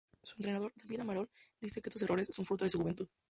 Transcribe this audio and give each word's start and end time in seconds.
Su 0.23 0.33
entrenador, 0.37 0.73
David 0.77 1.01
Amaral, 1.01 1.29
dice 1.59 1.79
que 1.79 1.89
estos 1.89 2.01
errores 2.01 2.29
son 2.31 2.43
fruto 2.47 2.63
de 2.63 2.71
su 2.71 2.79
juventud. 2.79 3.07